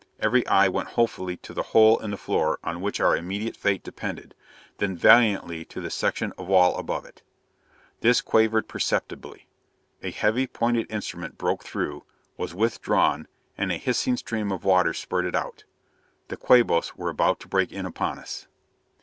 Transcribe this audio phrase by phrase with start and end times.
[0.19, 3.83] Every eye went hopefully to the hole in the floor on which our immediate fate
[3.83, 4.33] depended,
[4.79, 7.21] then valiantly to the section of wall above it.
[7.99, 9.45] This quivered perceptibly.
[10.01, 12.03] A heavy, pointed instrument broke through;
[12.35, 15.65] was withdrawn; and a hissing stream of water spurted out.
[16.29, 18.47] The Quabos were about to break in upon us!